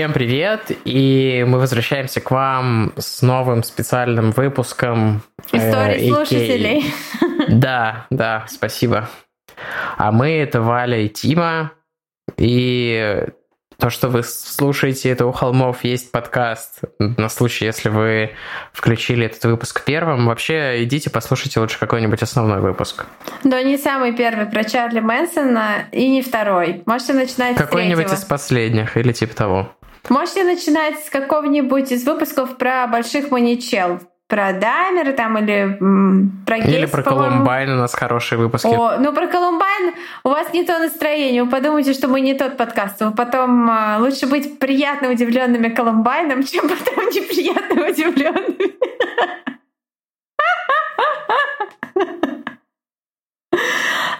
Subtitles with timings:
[0.00, 5.20] Всем привет, и мы возвращаемся к вам с новым специальным выпуском.
[5.52, 6.84] Истории э, слушателей.
[7.48, 9.10] Да, да, спасибо.
[9.98, 11.72] А мы это Валя и Тима,
[12.38, 13.26] и
[13.78, 16.80] то, что вы слушаете это у холмов, есть подкаст.
[16.98, 18.30] На случай, если вы
[18.72, 20.26] включили этот выпуск первым.
[20.26, 23.04] Вообще, идите послушайте лучше какой-нибудь основной выпуск.
[23.44, 26.82] Да, не самый первый про Чарли Мэнсона и не второй.
[26.86, 29.72] Можете начинать Какой-нибудь из последних или типа того.
[30.08, 34.00] Можете начинать с какого-нибудь из выпусков про больших маничел
[34.30, 38.68] про Даймера там или м, про Гейс, Или про Колумбайн у нас хорошие выпуски.
[38.68, 39.92] О, ну про Колумбайн
[40.22, 41.42] у вас не то настроение.
[41.42, 43.00] Вы подумаете, что мы не тот подкаст.
[43.00, 48.70] Вы потом э, лучше быть приятно удивленными Колумбайном, чем потом неприятно удивленными.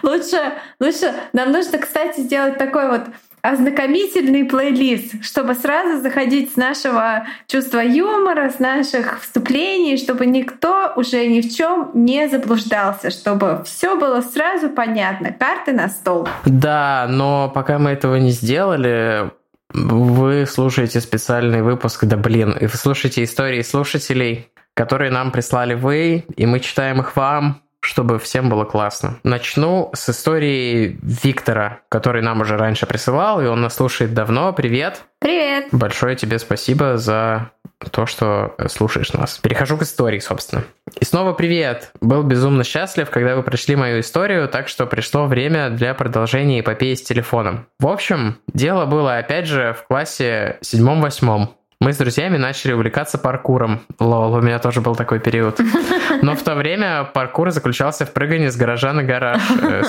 [0.03, 3.01] Лучше, лучше нам нужно, кстати, сделать такой вот
[3.41, 11.27] ознакомительный плейлист, чтобы сразу заходить с нашего чувства юмора, с наших вступлений, чтобы никто уже
[11.27, 16.27] ни в чем не заблуждался, чтобы все было сразу понятно, карты на стол.
[16.45, 19.31] Да, но пока мы этого не сделали,
[19.73, 26.25] вы слушаете специальный выпуск, да блин, и вы слушаете истории слушателей, которые нам прислали вы,
[26.35, 29.17] и мы читаем их вам чтобы всем было классно.
[29.23, 34.53] Начну с истории Виктора, который нам уже раньше присылал, и он нас слушает давно.
[34.53, 35.01] Привет!
[35.19, 35.67] Привет!
[35.71, 37.51] Большое тебе спасибо за
[37.91, 39.39] то, что слушаешь нас.
[39.39, 40.63] Перехожу к истории, собственно.
[40.99, 41.91] И снова привет!
[42.01, 46.93] Был безумно счастлив, когда вы прочли мою историю, так что пришло время для продолжения эпопеи
[46.93, 47.65] с телефоном.
[47.79, 51.55] В общем, дело было опять же в классе седьмом-восьмом.
[51.81, 53.81] Мы с друзьями начали увлекаться паркуром.
[53.99, 55.59] Лол, у меня тоже был такой период.
[56.21, 59.41] Но в то время паркур заключался в прыгании с гаража на гараж.
[59.63, 59.81] Э,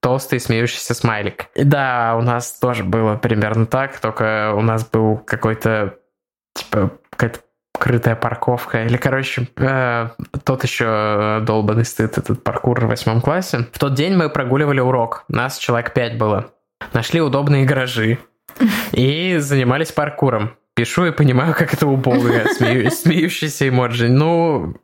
[0.00, 1.46] толстый смеющийся смайлик.
[1.54, 5.94] И да, у нас тоже было примерно так, только у нас был какой-то,
[6.54, 7.38] типа, какая-то
[7.78, 8.82] крытая парковка.
[8.82, 10.08] Или, короче, э,
[10.42, 13.68] тот еще долбанный стыд, этот паркур в восьмом классе.
[13.72, 15.24] В тот день мы прогуливали урок.
[15.28, 16.50] Нас человек пять было.
[16.92, 18.18] Нашли удобные гаражи
[18.90, 24.08] и занимались паркуром пишу и понимаю, как это убого, смею, смеющийся эмоджи.
[24.08, 24.74] Ну,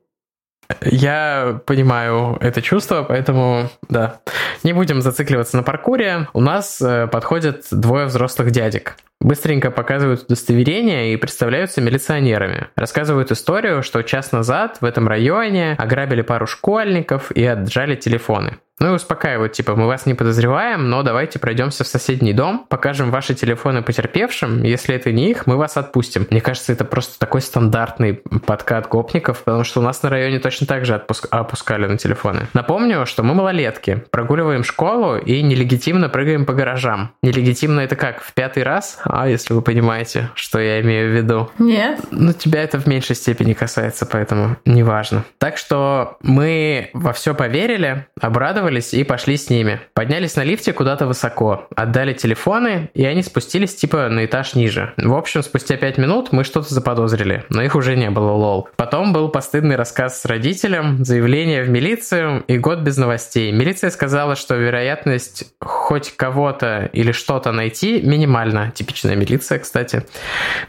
[0.83, 4.21] я понимаю это чувство, поэтому, да.
[4.63, 6.29] Не будем зацикливаться на паркуре.
[6.35, 8.97] У нас э, подходят двое взрослых дядек.
[9.21, 12.69] Быстренько показывают удостоверение и представляются милиционерами.
[12.77, 18.59] Рассказывают историю, что час назад в этом районе ограбили пару школьников и отжали телефоны.
[18.81, 23.11] Ну и успокаивают, типа, мы вас не подозреваем, но давайте пройдемся в соседний дом, покажем
[23.11, 26.27] ваши телефоны потерпевшим, если это не их, мы вас отпустим.
[26.31, 30.67] Мне кажется, это просто такой стандартный подкат гопников, потому что у нас на районе точно
[30.67, 31.27] так же отпуск...
[31.31, 32.47] опускали на телефоны.
[32.55, 37.11] Напомню, что мы малолетки, прогуливаем школу и нелегитимно прыгаем по гаражам.
[37.23, 39.01] Нелегитимно это как, в пятый раз?
[39.05, 41.51] А, если вы понимаете, что я имею в виду.
[41.59, 42.01] Нет.
[42.11, 45.25] Ну, тебя это в меньшей степени касается, поэтому неважно.
[45.39, 49.81] Так что мы во все поверили, обрадовались, обрадовались и пошли с ними.
[49.95, 54.93] Поднялись на лифте куда-то высоко, отдали телефоны, и они спустились типа на этаж ниже.
[54.97, 58.69] В общем, спустя пять минут мы что-то заподозрили, но их уже не было, лол.
[58.77, 63.53] Потом был постыдный рассказ с родителем, заявление в милицию и год без новостей.
[63.53, 68.71] Милиция сказала, что вероятность хоть кого-то или что-то найти минимальна.
[68.71, 70.05] Типичная милиция, кстати.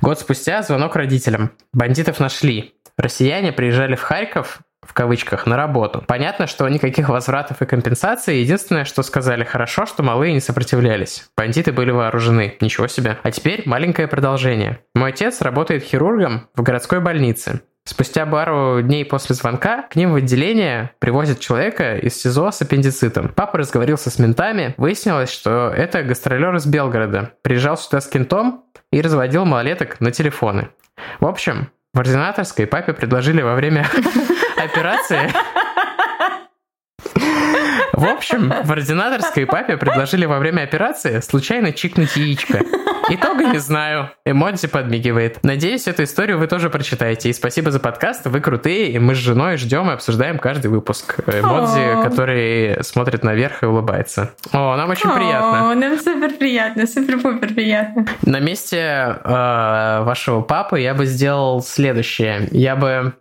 [0.02, 1.52] Год спустя звонок родителям.
[1.74, 2.74] Бандитов нашли.
[2.98, 4.60] Россияне приезжали в Харьков,
[4.90, 6.04] в кавычках, на работу.
[6.08, 8.42] Понятно, что никаких возвратов и компенсаций.
[8.42, 11.30] Единственное, что сказали хорошо, что малые не сопротивлялись.
[11.38, 12.58] Бандиты были вооружены.
[12.60, 13.20] Ничего себе.
[13.22, 14.80] А теперь маленькое продолжение.
[14.96, 17.62] Мой отец работает хирургом в городской больнице.
[17.86, 23.30] Спустя пару дней после звонка к ним в отделение привозят человека из СИЗО с аппендицитом.
[23.30, 24.74] Папа разговорился с ментами.
[24.78, 27.32] Выяснилось, что это гастролер из Белгорода.
[27.44, 30.70] Приезжал сюда с кентом и разводил малолеток на телефоны.
[31.20, 33.88] В общем, в ординаторской папе предложили во время
[34.58, 35.32] операции
[37.94, 42.62] в общем, в ординаторской папе предложили во время операции случайно чикнуть яичко.
[43.10, 44.12] Итога не знаю.
[44.26, 45.40] Эмодзи подмигивает.
[45.44, 47.30] Надеюсь, эту историю вы тоже прочитаете.
[47.30, 51.20] И спасибо за подкаст, вы крутые, и мы с женой ждем и обсуждаем каждый выпуск.
[51.28, 54.34] Эмодзи, который смотрит наверх и улыбается.
[54.52, 55.72] О, нам очень приятно.
[55.72, 58.06] О, нам супер приятно, супер-пупер приятно.
[58.22, 62.48] На месте э, вашего папы я бы сделал следующее.
[62.52, 63.14] Я бы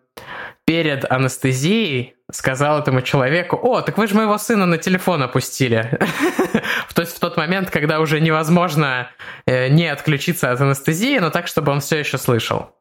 [0.64, 5.99] перед анестезией сказал этому человеку, о, так вы же моего сына на телефон опустили.
[7.08, 9.08] Есть в тот момент, когда уже невозможно
[9.46, 12.75] э, не отключиться от анестезии, но так, чтобы он все еще слышал.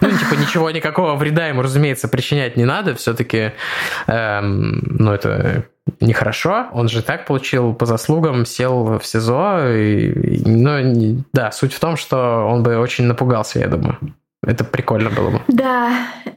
[0.00, 2.94] Ну, типа, ничего, никакого вреда ему, разумеется, причинять не надо.
[2.94, 3.52] Все-таки,
[4.06, 5.64] эм, ну, это
[6.00, 6.68] нехорошо.
[6.72, 9.74] Он же так получил по заслугам, сел в СИЗО.
[9.74, 13.98] И, ну, да, суть в том, что он бы очень напугался, я думаю.
[14.44, 15.40] Это прикольно было бы.
[15.46, 15.90] Да,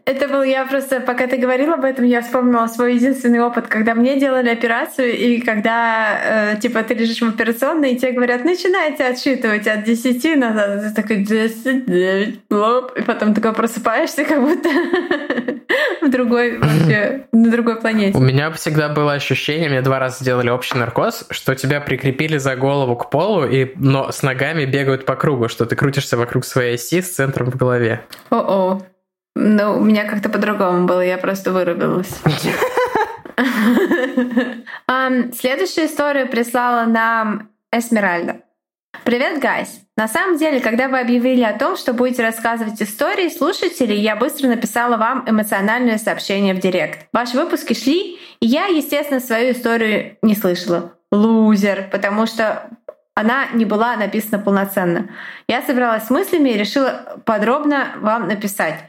[0.06, 3.96] это был я просто, пока ты говорил об этом, я вспомнила свой единственный опыт, когда
[3.96, 9.06] мне делали операцию, и когда, э, типа, ты лежишь в операционной, и тебе говорят, начинайте
[9.06, 10.84] отсчитывать от 10 назад.
[10.84, 14.69] Ты такой 10, 9, лоп, и потом такой просыпаешься, как будто
[16.04, 18.16] в другой вообще, на другой планете.
[18.16, 22.56] У меня всегда было ощущение, мне два раза сделали общий наркоз, что тебя прикрепили за
[22.56, 26.75] голову к полу, и но с ногами бегают по кругу, что ты крутишься вокруг своей
[26.75, 27.94] оси с центром в голове.
[28.30, 28.81] О-о.
[29.36, 32.21] Ну, у меня как-то по-другому было, я просто вырубилась.
[35.38, 38.38] Следующую историю прислала нам Эсмеральда.
[39.03, 39.81] Привет, гайс!
[39.97, 44.47] На самом деле, когда вы объявили о том, что будете рассказывать истории слушателей, я быстро
[44.47, 47.07] написала вам эмоциональное сообщение в директ.
[47.12, 50.94] Ваши выпуски шли, и я, естественно, свою историю не слышала.
[51.12, 52.69] Лузер, потому что
[53.16, 55.10] она не была написана полноценно.
[55.48, 58.80] Я собралась с мыслями и решила подробно вам написать.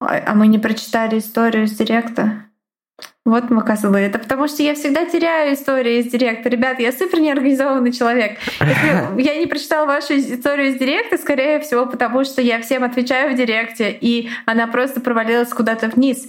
[0.00, 2.42] А мы не прочитали историю из директа.
[3.26, 3.98] Вот мы козлы.
[3.98, 6.48] Это потому что я всегда теряю истории из директа.
[6.48, 8.38] Ребят, я супер неорганизованный человек.
[8.60, 13.32] Если я не прочитала вашу историю из директа, скорее всего, потому что я всем отвечаю
[13.32, 16.28] в директе, и она просто провалилась куда-то вниз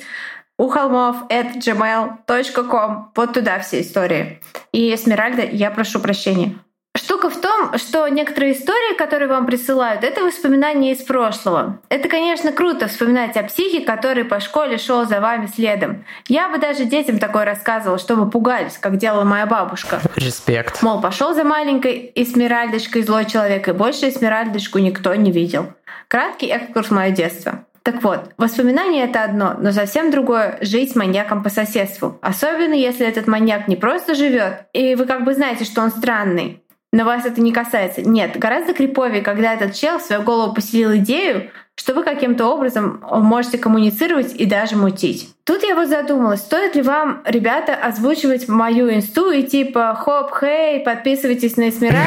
[0.57, 3.11] у холмов at gmail.com.
[3.15, 4.41] Вот туда все истории.
[4.73, 6.55] И Эсмеральда, я прошу прощения.
[6.97, 11.79] Штука в том, что некоторые истории, которые вам присылают, это воспоминания из прошлого.
[11.89, 16.05] Это, конечно, круто вспоминать о психе, который по школе шел за вами следом.
[16.27, 20.01] Я бы даже детям такое рассказывала, чтобы пугались, как делала моя бабушка.
[20.15, 20.81] Респект.
[20.81, 25.67] Мол, пошел за маленькой эсмеральдочкой злой человек, и больше эсмеральдочку никто не видел.
[26.07, 27.65] Краткий экскурс мое детство.
[27.83, 32.17] Так вот, воспоминания это одно, но совсем другое— жить с маньяком по соседству.
[32.21, 36.61] Особенно если этот маньяк не просто живет, и вы как бы знаете, что он странный,
[36.93, 38.01] но вас это не касается.
[38.01, 43.01] Нет, гораздо криповее, когда этот чел в свою голову поселил идею, что вы каким-то образом
[43.09, 45.29] можете коммуницировать и даже мутить.
[45.45, 50.81] Тут я вот задумалась, стоит ли вам, ребята, озвучивать мою инсту и типа хоп, хей,
[50.81, 52.03] подписывайтесь на Эсмеральду,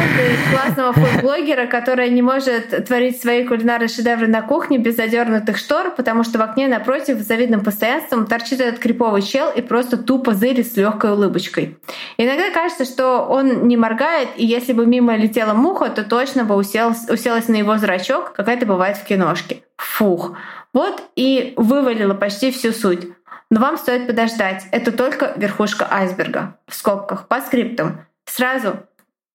[0.53, 6.23] классного фуд-блогера, которая не может творить свои кулинарные шедевры на кухне без задернутых штор, потому
[6.23, 10.71] что в окне напротив с завидным постоянством торчит этот криповый чел и просто тупо зырит
[10.71, 11.79] с легкой улыбочкой.
[12.19, 16.57] Иногда кажется, что он не моргает, и если бы мимо летела муха, то точно бы
[16.57, 19.60] уселась, уселась на его зрачок, как это бывает в киношке.
[19.77, 20.37] Фух.
[20.73, 23.09] Вот и вывалила почти всю суть.
[23.51, 24.67] Но вам стоит подождать.
[24.71, 26.57] Это только верхушка айсберга.
[26.67, 28.07] В скобках, по скриптам.
[28.25, 28.77] Сразу,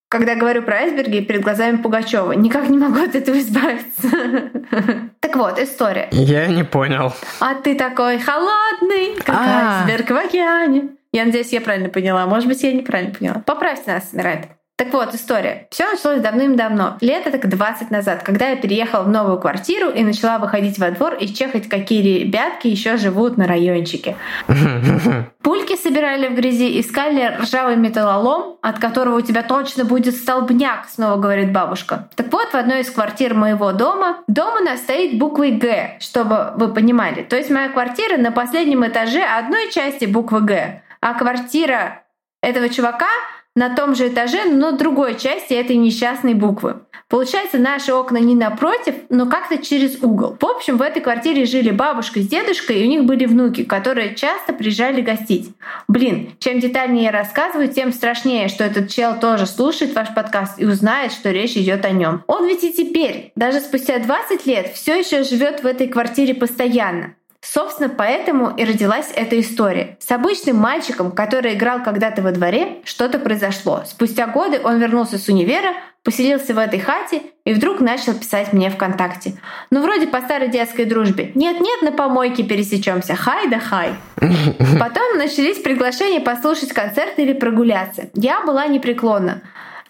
[0.07, 2.31] когда говорю про айсберги, перед глазами Пугачева.
[2.31, 4.07] Никак не могу от этого избавиться.
[5.19, 6.07] Так вот, история.
[6.12, 7.12] Я не понял.
[7.39, 9.80] А ты такой холодный, как а.
[9.81, 10.89] айсберг в океане.
[11.12, 12.25] Я надеюсь, я правильно поняла.
[12.28, 13.42] Может быть, я неправильно поняла.
[13.45, 14.50] Поправьте нас, Мирайт.
[14.77, 15.68] Так вот, история.
[15.72, 20.38] Все началось давным-давно, лет так 20 назад, когда я переехала в новую квартиру и начала
[20.38, 24.18] выходить во двор и чехать, какие ребятки еще живут на райончике.
[25.42, 31.16] Пульки собирали в грязи, искали ржавый металлолом, от которого у тебя точно будет столбняк, снова
[31.21, 32.09] говорит бабушка.
[32.16, 36.52] Так вот, в одной из квартир моего дома, дом у нас стоит буквой «Г», чтобы
[36.57, 37.23] вы понимали.
[37.23, 42.04] То есть моя квартира на последнем этаже одной части буквы «Г», а квартира
[42.42, 43.07] этого чувака
[43.56, 46.78] на том же этаже, но другой части этой несчастной буквы.
[47.07, 50.35] Получается, наши окна не напротив, но как-то через угол.
[50.40, 54.16] В общем, в этой квартире жили бабушка с дедушкой, и у них были внуки, которые
[54.16, 55.52] часто приезжали гостить.
[55.88, 60.66] Блин, чем детальнее я рассказываю, тем страшнее, что этот чел тоже слушает ваш подкаст и
[60.66, 62.24] узнает, что речь идет о нем.
[62.26, 67.14] Он ведь и теперь, даже спустя 20 лет, все еще живет в этой квартире постоянно.
[67.45, 69.97] Собственно, поэтому и родилась эта история.
[69.99, 73.83] С обычным мальчиком, который играл когда-то во дворе, что-то произошло.
[73.85, 75.73] Спустя годы он вернулся с универа,
[76.04, 79.33] поселился в этой хате и вдруг начал писать мне ВКонтакте.
[79.69, 81.31] Ну, вроде по старой детской дружбе.
[81.35, 83.16] Нет-нет, на помойке пересечемся.
[83.16, 83.94] Хай да хай.
[84.80, 88.09] Потом начались приглашения послушать концерт или прогуляться.
[88.16, 89.44] Я была непреклонна.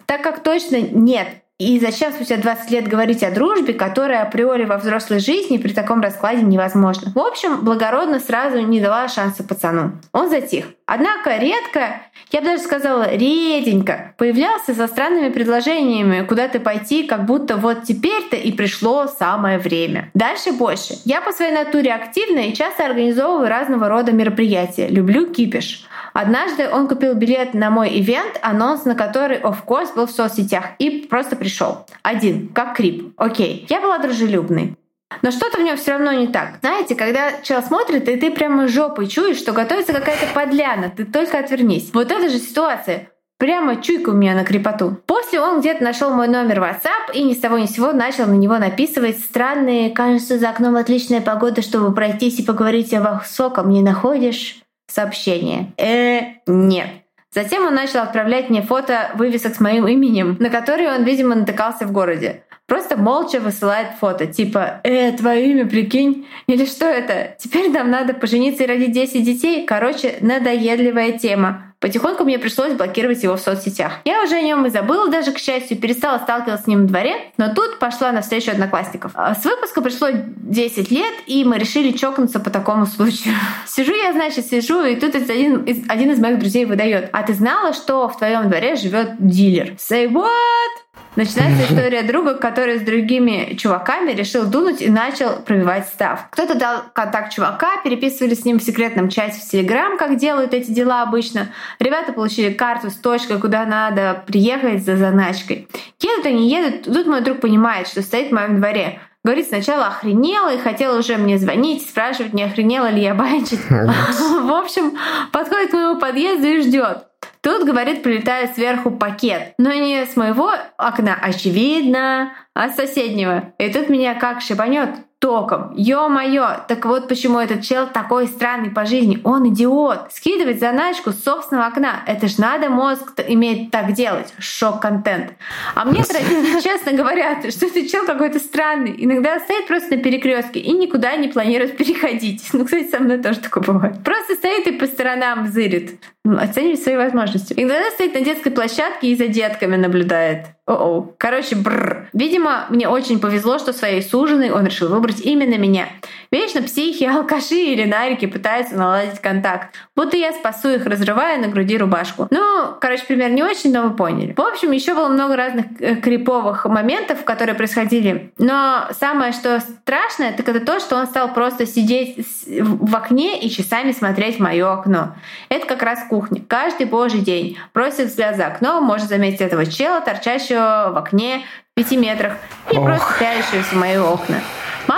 [0.04, 4.76] Так как точно нет, и зачем спустя 20 лет говорить о дружбе, которая априори во
[4.76, 7.12] взрослой жизни при таком раскладе невозможна?
[7.14, 9.92] В общем, благородно сразу не дала шанса пацану.
[10.12, 10.66] Он затих.
[10.84, 17.56] Однако редко, я бы даже сказала реденько, появлялся со странными предложениями куда-то пойти, как будто
[17.56, 20.10] вот теперь-то и пришло самое время.
[20.12, 20.94] Дальше больше.
[21.06, 24.88] Я по своей натуре активна и часто организовываю разного рода мероприятия.
[24.88, 25.86] Люблю кипиш.
[26.12, 30.64] Однажды он купил билет на мой ивент, анонс на который, of course, был в соцсетях,
[30.78, 31.86] и просто пришел.
[32.02, 33.14] Один, как крип.
[33.16, 33.66] Окей.
[33.68, 34.74] Я была дружелюбной.
[35.22, 36.58] Но что-то в нем все равно не так.
[36.60, 41.38] Знаете, когда чел смотрит, и ты прямо жопой чуешь, что готовится какая-то подляна, ты только
[41.38, 41.90] отвернись.
[41.94, 43.10] Вот эта же ситуация.
[43.38, 44.96] Прямо чуйка у меня на крепоту.
[45.06, 48.26] После он где-то нашел мой номер WhatsApp и ни с того ни с сего начал
[48.26, 53.70] на него написывать странные «Кажется, за окном отличная погода, чтобы пройтись и поговорить о высоком,
[53.70, 54.56] не находишь?»
[54.88, 55.72] сообщение.
[55.76, 56.88] Э, нет.
[57.36, 61.86] Затем он начал отправлять мне фото вывесок с моим именем, на которые он, видимо, натыкался
[61.86, 62.44] в городе.
[62.64, 67.36] Просто молча высылает фото, типа «Э, твое имя, прикинь?» Или что это?
[67.38, 69.66] Теперь нам надо пожениться и родить 10 детей?
[69.66, 71.65] Короче, надоедливая тема.
[71.80, 73.92] Потихоньку мне пришлось блокировать его в соцсетях.
[74.04, 77.16] Я уже о нем и забыла, даже, к счастью, перестала сталкиваться с ним в дворе,
[77.36, 79.12] но тут пошла на встречу одноклассников.
[79.14, 83.34] А с выпуска пришло 10 лет, и мы решили чокнуться по такому случаю.
[83.66, 87.10] Сижу я, значит, сижу, и тут один, один из моих друзей выдает.
[87.12, 89.74] А ты знала, что в твоем дворе живет дилер?
[89.76, 90.85] Say what?
[91.16, 96.28] Начинается история друга, который с другими чуваками решил дунуть и начал пробивать став.
[96.30, 100.70] Кто-то дал контакт чувака, переписывали с ним в секретном чате в Телеграм, как делают эти
[100.70, 101.48] дела обычно.
[101.78, 105.68] Ребята получили карту с точкой, куда надо приехать за заначкой.
[106.00, 106.82] Едут они, едут.
[106.82, 109.00] Тут мой друг понимает, что стоит в моем дворе.
[109.26, 113.58] Говорит, сначала охренела и хотела уже мне звонить, спрашивать, не охренела ли я банчить.
[113.68, 114.96] В общем,
[115.32, 117.08] подходит к моему подъезду и ждет.
[117.40, 119.54] Тут, говорит, прилетает сверху пакет.
[119.58, 123.52] Но не с моего окна, очевидно, а с соседнего.
[123.58, 125.72] И тут меня как шибанет током.
[125.74, 129.20] Ё-моё, так вот почему этот чел такой странный по жизни.
[129.24, 130.12] Он идиот.
[130.12, 132.02] Скидывать заначку с собственного окна.
[132.06, 134.32] Это ж надо мозг иметь так делать.
[134.38, 135.32] Шок-контент.
[135.74, 138.94] А мне родители честно говорят, что этот чел какой-то странный.
[138.98, 142.48] Иногда стоит просто на перекрестке и никуда не планирует переходить.
[142.52, 144.02] Ну, кстати, со мной тоже такое бывает.
[144.04, 145.98] Просто стоит и по сторонам зырит.
[146.24, 147.54] Оценивать свои возможности.
[147.56, 150.46] Иногда стоит на детской площадке и за детками наблюдает.
[150.66, 151.14] О-о.
[151.16, 152.08] Короче, бррр.
[152.12, 155.88] Видимо, мне очень повезло, что своей суженой он решил выбрать именно меня.
[156.30, 159.74] Вечно психи, алкаши или нарики пытаются наладить контакт.
[159.94, 162.26] Будто я спасу их, разрывая на груди рубашку.
[162.30, 164.34] Ну, короче, пример не очень, но вы поняли.
[164.36, 168.32] В общем, еще было много разных э, криповых моментов, которые происходили.
[168.38, 173.50] Но самое, что страшное, так это то, что он стал просто сидеть в окне и
[173.50, 175.14] часами смотреть в мое окно.
[175.48, 176.42] Это как раз кухня.
[176.46, 181.74] Каждый божий день бросив взгляд за окно, может заметить этого чела, торчащего в окне в
[181.74, 182.32] пяти метрах
[182.70, 182.84] и Ох.
[182.84, 184.40] просто пялящегося в мои окна.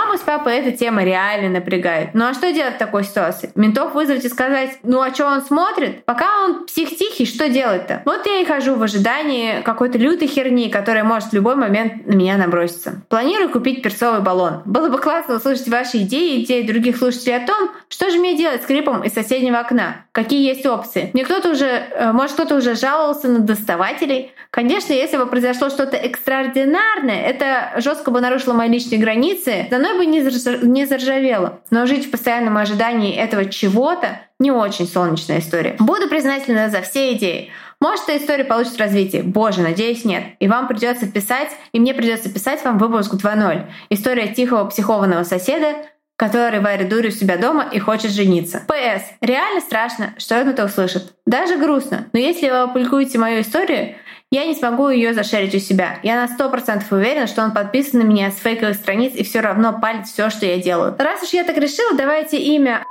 [0.09, 2.15] Маму с папой эта тема реально напрягает.
[2.15, 3.51] Ну а что делать в такой ситуации?
[3.53, 6.03] Ментов вызвать и сказать, ну а что он смотрит?
[6.05, 8.01] Пока он псих тихий, что делать-то?
[8.05, 12.15] Вот я и хожу в ожидании какой-то лютой херни, которая может в любой момент на
[12.15, 13.03] меня наброситься.
[13.07, 14.63] Планирую купить перцовый баллон.
[14.65, 18.35] Было бы классно услышать ваши идеи и идеи других слушателей о том, что же мне
[18.35, 20.05] делать с клипом из соседнего окна.
[20.11, 21.11] Какие есть опции?
[21.13, 24.31] Мне кто-то уже, э, может кто-то уже жаловался на доставателей.
[24.49, 30.05] Конечно, если бы произошло что-то экстраординарное, это жестко бы нарушило мои личные границы, мной бы
[30.05, 31.59] не заржавело.
[31.69, 35.75] Но жить в постоянном ожидании этого чего-то не очень солнечная история.
[35.79, 37.51] Буду признательна за все идеи.
[37.81, 39.23] Может, эта история получит развитие.
[39.23, 40.23] Боже, надеюсь, нет.
[40.39, 43.67] И вам придется писать, и мне придется писать вам выпуск 2.0.
[43.89, 45.75] История тихого психованного соседа,
[46.19, 48.61] который варит дурь у себя дома и хочет жениться.
[48.67, 49.03] П.С.
[49.21, 51.13] Реально страшно, что это услышит.
[51.25, 52.07] Даже грустно.
[52.11, 53.95] Но если вы опубликуете мою историю,
[54.29, 55.97] я не смогу ее зашерить у себя.
[56.03, 59.39] Я на сто процентов уверена, что он подписан на меня с фейковых страниц и все
[59.39, 60.93] равно палит все, что я делаю.
[60.99, 62.85] Раз уж я так решила, давайте имя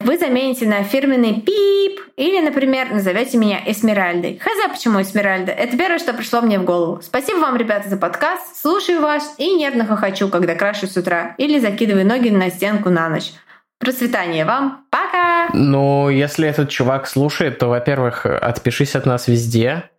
[0.00, 4.38] вы замените на фирменный пип или, например, назовете меня Эсмеральдой.
[4.38, 5.52] Хз, почему Эсмеральда?
[5.52, 7.00] Это первое, что пришло мне в голову.
[7.02, 8.56] Спасибо вам, ребята, за подкаст.
[8.56, 13.08] Слушаю вас и нервно хохочу, когда крашу с утра или закидываю ноги на стенку на
[13.08, 13.32] ночь.
[13.78, 14.86] Процветания вам.
[14.90, 15.48] Пока!
[15.52, 19.90] Ну, если этот чувак слушает, то, во-первых, отпишись от нас везде.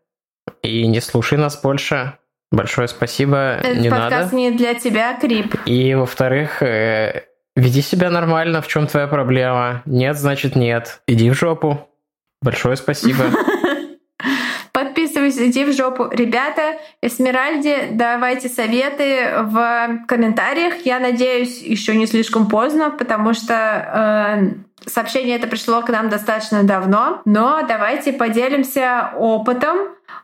[0.63, 2.13] И не слушай нас больше.
[2.51, 3.57] Большое спасибо.
[3.57, 4.35] Этот не подкаст надо.
[4.35, 5.55] не для тебя, Крип.
[5.65, 7.25] И во-вторых, э,
[7.57, 8.61] веди себя нормально.
[8.61, 9.81] В чем твоя проблема?
[9.85, 11.01] Нет, значит нет.
[11.07, 11.89] Иди в жопу.
[12.41, 13.25] Большое спасибо.
[14.71, 16.07] Подписывайся, иди в жопу.
[16.11, 20.85] Ребята, Эсмеральде, давайте советы в комментариях.
[20.85, 23.53] Я надеюсь, еще не слишком поздно, потому что
[24.85, 27.21] э, сообщение это пришло к нам достаточно давно.
[27.25, 29.77] Но давайте поделимся опытом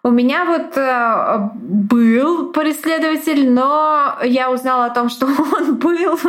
[0.05, 5.25] у меня вот э, был преследователь, но я узнала о том, что
[5.57, 6.19] он был,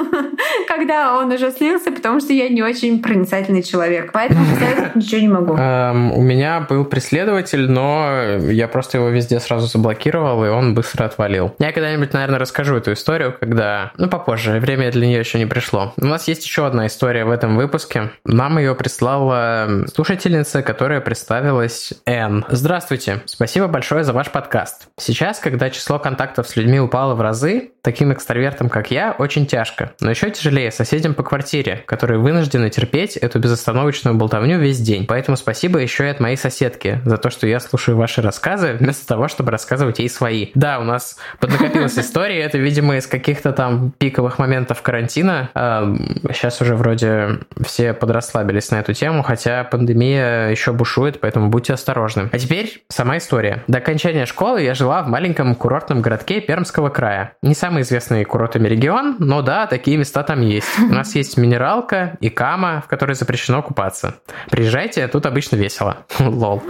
[0.69, 4.13] когда он уже слился, потому что я не очень проницательный человек.
[4.13, 5.55] Поэтому посоветовать ничего не могу.
[5.55, 11.07] Um, у меня был преследователь, но я просто его везде сразу заблокировал, и он быстро
[11.07, 11.57] отвалил.
[11.59, 13.91] Я когда-нибудь, наверное, расскажу эту историю, когда...
[13.97, 14.61] Ну, попозже.
[14.61, 15.95] Время для нее еще не пришло.
[15.97, 18.11] У нас есть еще одна история в этом выпуске.
[18.25, 22.45] Нам ее прислала слушательница, которая представилась Н.
[22.49, 23.23] Здравствуйте.
[23.27, 24.89] Спасибо Спасибо большое за ваш подкаст.
[24.99, 29.93] Сейчас, когда число контактов с людьми упало в разы, таким экстравертам, как я, очень тяжко.
[30.01, 35.07] Но еще тяжелее соседям по квартире, которые вынуждены терпеть эту безостановочную болтовню весь день.
[35.07, 39.07] Поэтому спасибо еще и от моей соседки за то, что я слушаю ваши рассказы, вместо
[39.07, 40.49] того, чтобы рассказывать ей свои.
[40.55, 45.49] Да, у нас поднакопилась история, это, видимо, из каких-то там пиковых моментов карантина.
[45.55, 52.29] Сейчас уже вроде все подрасслабились на эту тему, хотя пандемия еще бушует, поэтому будьте осторожны.
[52.31, 53.54] А теперь сама история.
[53.67, 57.37] До окончания школы я жила в маленьком курортном городке Пермского края.
[57.43, 60.69] Не самый известный курортами регион, но да, такие места там есть.
[60.79, 64.17] У нас есть минералка и кама, в которой запрещено купаться.
[64.51, 66.07] Приезжайте, тут обычно весело.
[66.19, 66.63] Лол.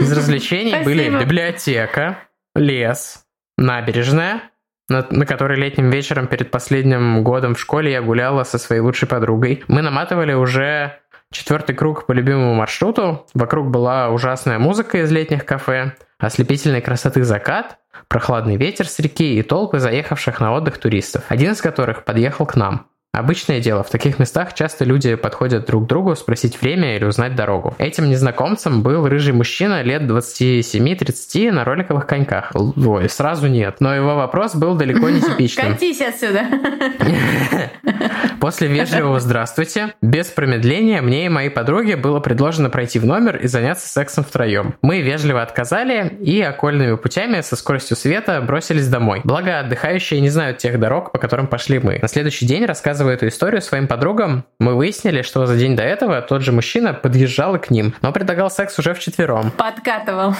[0.00, 2.18] Из развлечений были библиотека,
[2.54, 3.24] лес,
[3.56, 4.42] набережная,
[4.88, 9.08] на, на которой летним вечером перед последним годом в школе я гуляла со своей лучшей
[9.08, 9.64] подругой.
[9.68, 10.98] Мы наматывали уже
[11.32, 13.26] четвертый круг по любимому маршруту.
[13.34, 19.42] Вокруг была ужасная музыка из летних кафе, ослепительной красоты закат, прохладный ветер с реки и
[19.42, 22.86] толпы заехавших на отдых туристов, один из которых подъехал к нам.
[23.14, 27.34] Обычное дело, в таких местах часто люди подходят друг к другу спросить время или узнать
[27.34, 27.74] дорогу.
[27.76, 32.52] Этим незнакомцем был рыжий мужчина лет 27-30 на роликовых коньках.
[32.54, 33.76] Ой, сразу нет.
[33.80, 35.74] Но его вопрос был далеко не типичным.
[35.74, 36.46] Катись отсюда.
[38.42, 43.46] После вежливого «здравствуйте», без промедления мне и моей подруге было предложено пройти в номер и
[43.46, 44.74] заняться сексом втроем.
[44.82, 49.20] Мы вежливо отказали и окольными путями со скоростью света бросились домой.
[49.22, 52.00] Благо, отдыхающие не знают тех дорог, по которым пошли мы.
[52.02, 56.20] На следующий день рассказывая эту историю своим подругам, мы выяснили, что за день до этого
[56.20, 59.52] тот же мужчина подъезжал к ним, но предлагал секс уже в четвером.
[59.52, 60.34] Подкатывал.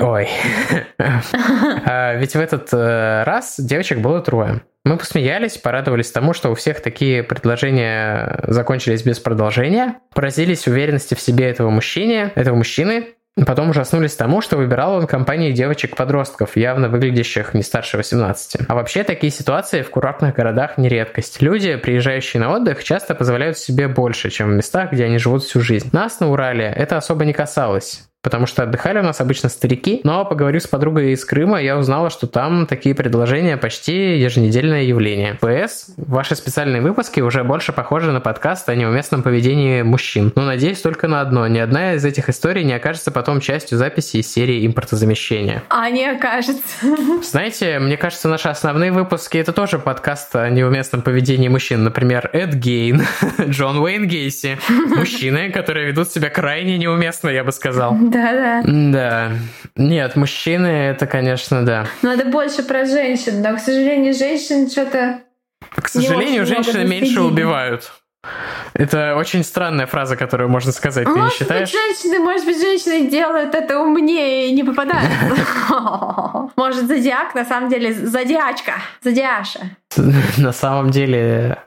[0.00, 0.28] Ой.
[1.88, 4.62] А, ведь в этот э, раз девочек было трое.
[4.86, 11.20] Мы посмеялись, порадовались тому, что у всех такие предложения закончились без продолжения, поразились уверенности в
[11.20, 13.08] себе этого мужчины, этого мужчины,
[13.44, 18.62] Потом ужаснулись тому, что выбирал он компании девочек-подростков, явно выглядящих не старше 18.
[18.66, 21.42] А вообще такие ситуации в курортных городах не редкость.
[21.42, 25.60] Люди, приезжающие на отдых, часто позволяют себе больше, чем в местах, где они живут всю
[25.60, 25.90] жизнь.
[25.92, 30.24] Нас на Урале это особо не касалось потому что отдыхали у нас обычно старики, но
[30.24, 35.38] поговорив с подругой из Крыма, я узнала, что там такие предложения почти еженедельное явление.
[35.40, 40.32] ПС, ваши специальные выпуски уже больше похожи на подкаст о неуместном поведении мужчин.
[40.34, 41.46] Но надеюсь только на одно.
[41.46, 45.62] Ни одна из этих историй не окажется потом частью записи из серии импортозамещения.
[45.68, 46.64] А не окажется.
[47.22, 51.84] Знаете, мне кажется, наши основные выпуски это тоже подкаст о неуместном поведении мужчин.
[51.84, 53.02] Например, Эд Гейн,
[53.48, 54.58] Джон Уэйн Гейси.
[54.96, 57.96] Мужчины, которые ведут себя крайне неуместно, я бы сказал.
[58.16, 58.62] Да-да.
[58.64, 59.32] Да.
[59.76, 61.86] Нет, мужчины это, конечно, да.
[62.00, 65.20] Надо больше про женщин, но, к сожалению, женщин что-то...
[65.74, 67.92] К сожалению, женщины меньше убивают.
[68.72, 71.70] Это очень странная фраза, которую можно сказать, ты может не считаешь?
[71.70, 75.10] Быть, женщины, может быть, женщины делают это умнее и не попадают.
[76.56, 79.76] Может, зодиак, на самом деле, зодиачка, зодиаша.
[80.38, 81.58] На самом деле,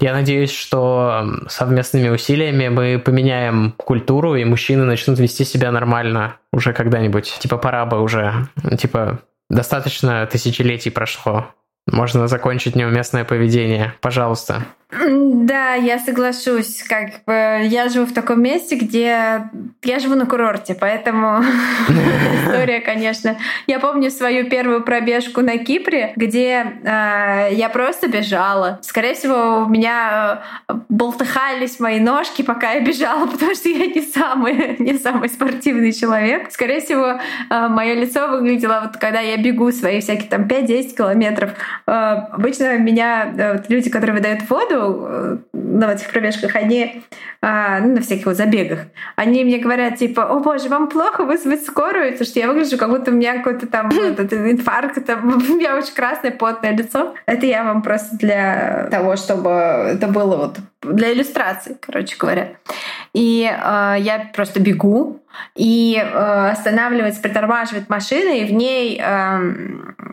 [0.00, 6.72] я надеюсь, что совместными усилиями мы поменяем культуру, и мужчины начнут вести себя нормально уже
[6.72, 7.36] когда-нибудь.
[7.40, 8.48] Типа пора бы уже.
[8.78, 11.46] Типа достаточно тысячелетий прошло.
[11.90, 13.94] Можно закончить неуместное поведение.
[14.00, 14.64] Пожалуйста.
[14.92, 16.82] Да, я соглашусь.
[16.82, 19.44] Как бы я живу в таком месте, где
[19.82, 21.44] я живу на курорте, поэтому
[22.44, 23.36] история, конечно.
[23.66, 28.80] Я помню свою первую пробежку на Кипре, где э, я просто бежала.
[28.82, 34.02] Скорее всего, у меня э, болтыхались мои ножки, пока я бежала, потому что я не
[34.02, 36.50] самый, не самый спортивный человек.
[36.50, 41.50] Скорее всего, э, мое лицо выглядело вот когда я бегу свои всякие там 5-10 километров.
[41.86, 47.02] Э, обычно меня э, люди, которые выдают воду, Э, на этих пробежках, они
[47.42, 48.80] а, ну, на всяких вот забегах,
[49.16, 51.24] они мне говорят, типа, о боже, вам плохо?
[51.24, 55.28] Вызвать скорую, потому что я выгляжу, как будто у меня какой-то там этот инфаркт, там,
[55.48, 57.14] у меня очень красное потное лицо.
[57.26, 62.56] Это я вам просто для того, чтобы это было вот для иллюстрации, короче говоря.
[63.12, 65.20] И э, я просто бегу,
[65.54, 69.52] и э, останавливается, притормаживает машина, и в ней э,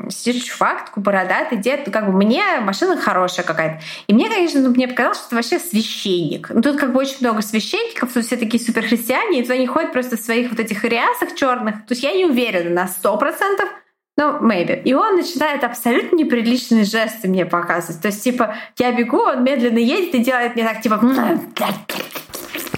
[0.09, 1.83] сидит чувак, такой бородатый дед.
[1.85, 3.81] Ну, как бы мне машина хорошая какая-то.
[4.07, 6.49] И мне, конечно, ну, мне показалось, что это вообще священник.
[6.49, 9.93] Ну, тут как бы очень много священников, тут все такие суперхристиане, и туда они ходят
[9.93, 11.85] просто в своих вот этих рясах черных.
[11.85, 13.69] То есть я не уверена на сто процентов,
[14.17, 14.81] ну, maybe.
[14.83, 18.01] И он начинает абсолютно неприличные жесты мне показывать.
[18.01, 20.99] То есть, типа, я бегу, он медленно едет и делает мне так, типа...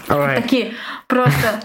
[0.36, 0.73] Такие
[1.08, 1.62] просто...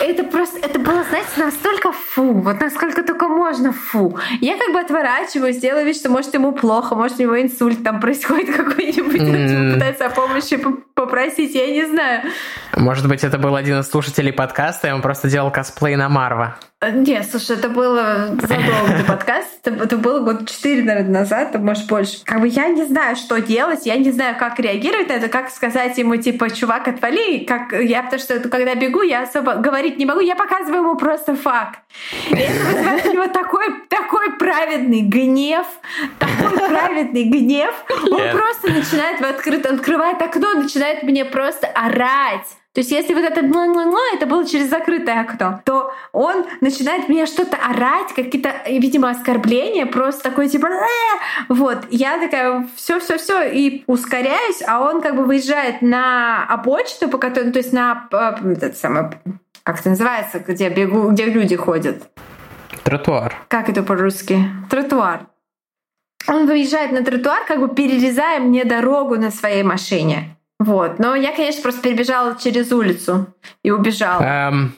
[0.00, 4.18] Это просто, это было, знаете, настолько фу, вот насколько только можно фу.
[4.40, 8.00] Я как бы отворачиваюсь, делаю вид, что может ему плохо, может у него инсульт там
[8.00, 9.74] происходит какой-нибудь, mm.
[9.74, 10.58] пытается о помощи
[10.94, 12.22] попросить, я не знаю.
[12.76, 16.56] Может быть, это был один из слушателей подкаста, и он просто делал косплей на Марва.
[16.84, 21.58] Э, нет, слушай, это было задолго до подкаста, это было год четыре, наверное, назад, а
[21.58, 22.18] может больше.
[22.24, 25.50] Как бы я не знаю, что делать, я не знаю, как реагировать на это, как
[25.50, 30.06] сказать ему, типа, чувак, отвали, как я, потому что когда бегу, я особо говорить не
[30.06, 31.80] могу, я показываю ему просто факт.
[32.30, 35.66] И это вызывает у него такой, такой праведный гнев,
[36.18, 37.74] такой праведный гнев,
[38.10, 42.46] он просто начинает в открыто, открывает окно, начинает мне просто орать.
[42.74, 47.56] То есть если вот это это было через закрытое окно, то он начинает мне что-то
[47.56, 50.68] орать, какие-то, видимо, оскорбления, просто такой типа
[51.48, 51.78] вот.
[51.90, 57.18] Я такая все, все, все и ускоряюсь, а он как бы выезжает на обочину, по
[57.18, 59.10] которой, то есть на э, этот самый
[59.64, 62.02] как это называется, где бегу, где люди ходят.
[62.84, 63.34] Тротуар.
[63.48, 64.44] Как это по-русски?
[64.70, 65.26] Тротуар.
[66.28, 70.36] Он выезжает на тротуар, как бы перерезая мне дорогу на своей машине.
[70.58, 70.98] Вот.
[70.98, 73.26] Но я, конечно, просто перебежала через улицу
[73.62, 74.22] и убежала.
[74.22, 74.74] Эм,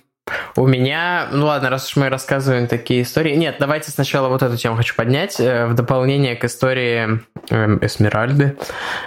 [0.57, 3.35] у меня, ну ладно, раз уж мы рассказываем такие истории.
[3.37, 5.39] Нет, давайте сначала вот эту тему хочу поднять.
[5.39, 7.21] Э, в дополнение к истории
[7.51, 8.57] э, Эсмеральды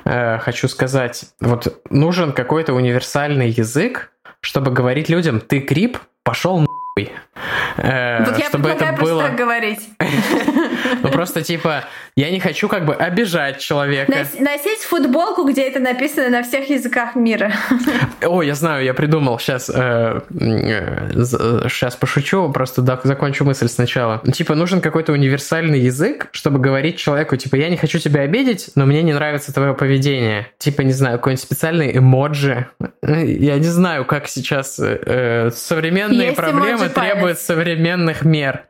[0.06, 7.14] э, хочу сказать, вот нужен какой-то универсальный язык, чтобы говорить людям, ты крип, пошел нахуй.
[7.82, 9.24] Э, вот я чтобы это было...
[9.24, 9.90] так говорить.
[11.02, 14.28] Ну просто типа, я не хочу как бы обижать человека.
[14.40, 17.52] Носить футболку, где это написано на всех языках мира.
[18.22, 19.40] О, я знаю, я придумал.
[19.40, 24.22] Сейчас, сейчас э, э, пошучу, просто закончу мысль сначала.
[24.34, 28.86] Типа нужен какой-то универсальный язык, чтобы говорить человеку, типа, я не хочу тебя обидеть, но
[28.86, 30.48] мне не нравится твое поведение.
[30.58, 32.68] Типа, не знаю, какой-нибудь специальный эмоджи.
[33.02, 38.66] Я не знаю, как сейчас современные проблемы требуют современных мер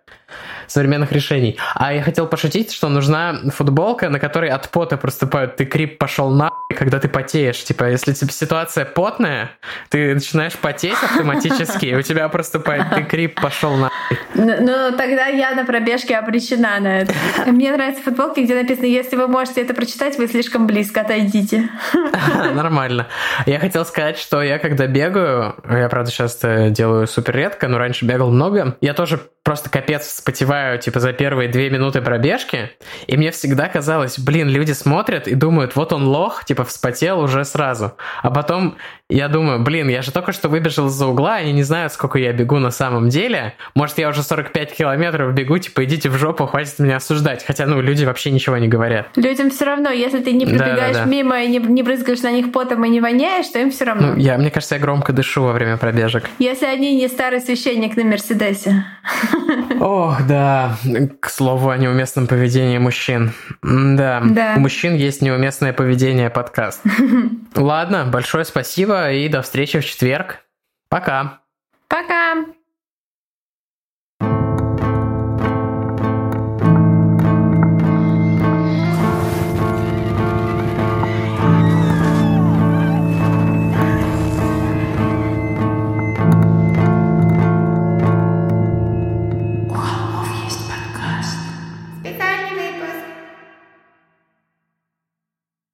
[0.68, 1.58] современных решений.
[1.76, 6.30] А я хотел пошутить, что нужна футболка, на которой от пота проступают «ты крип пошел
[6.30, 7.64] на когда ты потеешь.
[7.64, 9.52] Типа, если типа, ситуация потная,
[9.90, 13.89] ты начинаешь потеть автоматически, и у тебя проступает «ты крип пошел на
[14.36, 17.14] ну, ну, тогда я на пробежке обречена на это.
[17.48, 21.70] Мне нравятся футболки, где написано «если вы можете это прочитать, вы слишком близко, отойдите».
[22.54, 23.08] Нормально.
[23.46, 26.40] Я хотел сказать, что я когда бегаю, я, правда, сейчас
[26.72, 31.50] делаю супер редко, но раньше бегал много, я тоже просто капец вспотеваю, типа, за первые
[31.50, 32.70] две минуты пробежки,
[33.08, 37.44] и мне всегда казалось, блин, люди смотрят и думают, вот он лох, типа, вспотел уже
[37.46, 37.94] сразу.
[38.22, 38.78] А потом
[39.10, 42.32] я думаю, блин, я же только что выбежал из-за угла, и не знаю, сколько я
[42.32, 43.56] бегу на самом деле.
[43.74, 47.44] Может, я уже 45 километров бегу, типа, идите в жопу, хватит меня осуждать.
[47.44, 49.08] Хотя, ну, люди вообще ничего не говорят.
[49.16, 51.10] Людям все равно, если ты не пробегаешь да, да, да.
[51.10, 54.10] мимо и не, не брызгаешь на них потом и не воняешь, то им все равно.
[54.10, 56.30] Ну, я, мне кажется, я громко дышу во время пробежек.
[56.38, 58.86] Если они не старый священник на Мерседесе.
[59.80, 60.76] Ох, да.
[61.20, 63.32] К слову о неуместном поведении мужчин.
[63.62, 64.22] Да.
[64.24, 64.54] да.
[64.58, 66.82] У мужчин есть неуместное поведение подкаст.
[67.56, 70.40] Ладно, большое спасибо и до встречи в четверг.
[70.90, 71.42] Пока.
[71.88, 72.46] Пока.